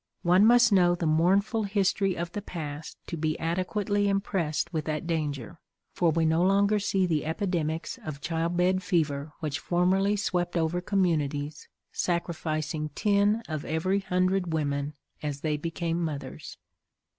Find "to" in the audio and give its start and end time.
3.05-3.15